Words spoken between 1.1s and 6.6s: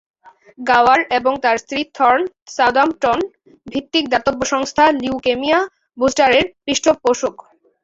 এবং তার স্ত্রী থর্ন সাউদাম্পটন ভিত্তিক দাতব্য সংস্থা লিউকেমিয়া বুস্টারের